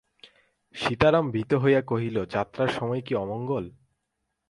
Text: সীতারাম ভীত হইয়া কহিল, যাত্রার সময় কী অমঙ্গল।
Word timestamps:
সীতারাম 0.75 1.25
ভীত 1.31 1.51
হইয়া 1.53 1.81
কহিল, 1.81 2.17
যাত্রার 2.25 2.69
সময় 2.69 3.01
কী 3.01 3.13
অমঙ্গল। 3.15 3.65